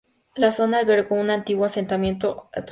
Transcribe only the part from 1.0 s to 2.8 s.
un antiguo asentamiento etrusco.